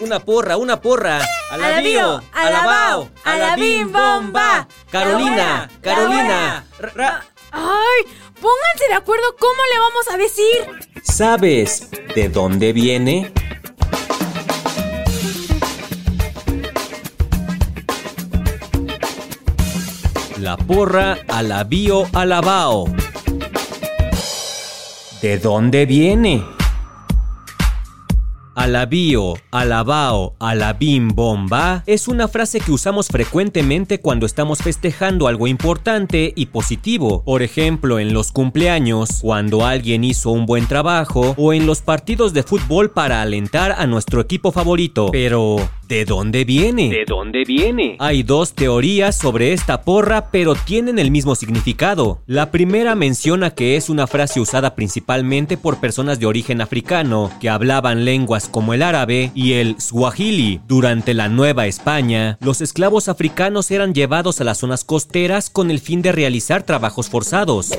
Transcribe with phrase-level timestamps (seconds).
[0.00, 1.20] Una porra, una porra.
[1.50, 4.66] Alabío, alabao, alabim bomba.
[4.90, 6.64] Carolina, Carolina.
[7.52, 8.02] ¡Ay!
[8.40, 10.90] Pónganse de acuerdo cómo le vamos a decir.
[11.02, 13.32] ¿Sabes de dónde viene?
[20.38, 22.86] La porra alabío alabao.
[25.22, 26.44] ¿De dónde viene?
[28.54, 36.32] Alabío, alabao, alabim bomba es una frase que usamos frecuentemente cuando estamos festejando algo importante
[36.36, 37.24] y positivo.
[37.24, 42.32] Por ejemplo, en los cumpleaños, cuando alguien hizo un buen trabajo o en los partidos
[42.32, 45.08] de fútbol para alentar a nuestro equipo favorito.
[45.10, 45.56] Pero,
[45.88, 46.90] ¿de dónde viene?
[46.90, 47.96] ¿De dónde viene?
[47.98, 52.20] Hay dos teorías sobre esta porra, pero tienen el mismo significado.
[52.26, 57.48] La primera menciona que es una frase usada principalmente por personas de origen africano que
[57.48, 60.60] hablaban lenguas como el árabe y el swahili.
[60.66, 65.80] Durante la Nueva España, los esclavos africanos eran llevados a las zonas costeras con el
[65.80, 67.72] fin de realizar trabajos forzados.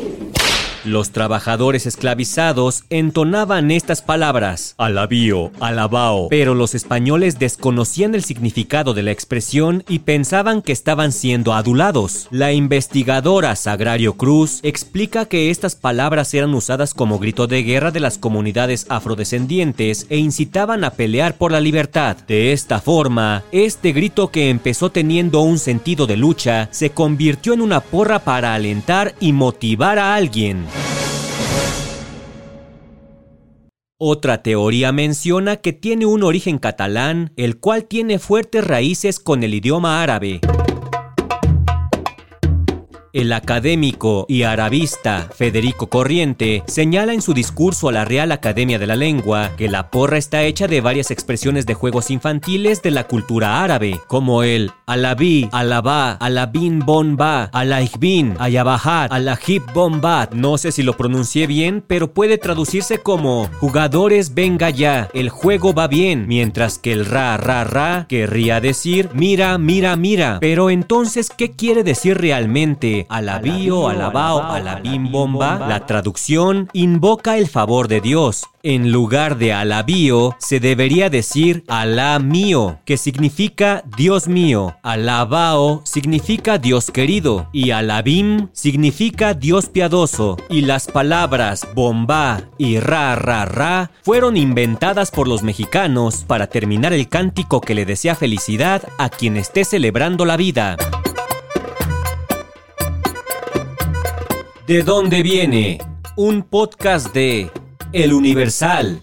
[0.85, 9.01] Los trabajadores esclavizados entonaban estas palabras, alabío, alabao, pero los españoles desconocían el significado de
[9.01, 12.27] la expresión y pensaban que estaban siendo adulados.
[12.29, 17.99] La investigadora Sagrario Cruz explica que estas palabras eran usadas como grito de guerra de
[17.99, 22.15] las comunidades afrodescendientes e incitaban a pelear por la libertad.
[22.27, 27.61] De esta forma, este grito que empezó teniendo un sentido de lucha se convirtió en
[27.61, 30.74] una porra para alentar y motivar a alguien.
[33.97, 39.53] Otra teoría menciona que tiene un origen catalán, el cual tiene fuertes raíces con el
[39.53, 40.41] idioma árabe.
[43.15, 48.87] El académico y arabista Federico Corriente señala en su discurso a la Real Academia de
[48.87, 53.07] la Lengua que la porra está hecha de varias expresiones de juegos infantiles de la
[53.07, 60.33] cultura árabe, como el alabí, alabá, alabin bomba, alaihbin, ayabahat, alahib bombat.
[60.33, 65.73] No sé si lo pronuncié bien, pero puede traducirse como jugadores venga ya, el juego
[65.73, 70.37] va bien, mientras que el ra ra ra querría decir mira, mira, mira.
[70.39, 73.05] Pero entonces, ¿qué quiere decir realmente?
[73.09, 75.65] Alabío, alabao, alabim bomba.
[75.67, 78.45] La traducción invoca el favor de Dios.
[78.67, 84.75] En lugar de alabío, se debería decir alá mío, que significa Dios mío.
[84.81, 87.47] Alabao significa Dios querido.
[87.53, 90.37] Y alabim significa Dios piadoso.
[90.49, 96.91] Y las palabras bomba y ra ra ra fueron inventadas por los mexicanos para terminar
[96.91, 100.75] el cántico que le desea felicidad a quien esté celebrando la vida.
[104.65, 105.77] ¿De dónde viene?
[106.17, 107.51] Un podcast de
[107.93, 109.01] El Universal.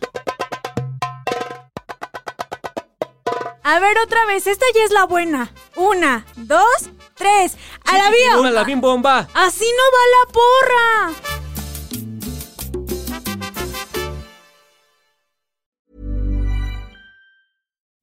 [3.63, 5.51] A ver otra vez, esta ya es la buena.
[5.77, 7.57] Una, dos, tres.
[7.85, 8.41] ¡Alabío!
[8.41, 9.29] Una la bomba.
[9.35, 11.33] Así no va la porra.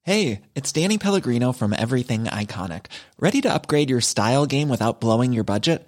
[0.03, 2.87] Hey, it's Danny Pellegrino from Everything Iconic.
[3.19, 5.87] Ready to upgrade your style game without blowing your budget?